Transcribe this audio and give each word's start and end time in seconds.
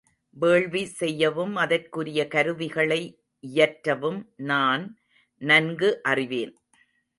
வேள்வி 0.37 0.85
செய்யவும் 0.85 1.55
அதற்குரிய 1.55 2.21
கருவிகளை 2.27 3.01
இயற்றவும் 3.43 4.19
நான் 4.43 4.83
நன்கு 5.41 5.91
அறிவேன். 6.03 6.53